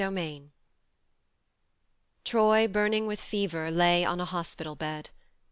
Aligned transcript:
XII 0.01 0.49
TROY, 2.23 2.67
burning 2.67 3.05
with 3.05 3.21
fever, 3.21 3.69
lay 3.69 4.03
on 4.03 4.19
a 4.19 4.25
hospital 4.25 4.75
bed. 4.75 5.11